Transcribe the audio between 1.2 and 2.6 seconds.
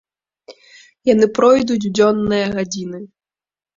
пройдуць у дзённыя